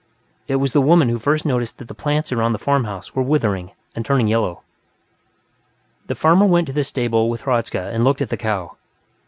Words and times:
It 0.47 0.55
was 0.55 0.73
the 0.73 0.81
woman 0.81 1.09
who 1.09 1.19
first 1.19 1.45
noticed 1.45 1.77
that 1.77 1.87
the 1.87 1.93
plants 1.93 2.31
around 2.31 2.53
the 2.53 2.57
farmhouse 2.57 3.13
were 3.13 3.21
withering 3.21 3.69
and 3.95 4.03
turning 4.03 4.27
yellow. 4.27 4.63
The 6.07 6.15
farmer 6.15 6.47
went 6.47 6.65
to 6.69 6.73
the 6.73 6.83
stable 6.83 7.29
with 7.29 7.43
Hradzka 7.43 7.91
and 7.93 8.03
looked 8.03 8.23
at 8.23 8.29
the 8.29 8.35
cow. 8.37 8.77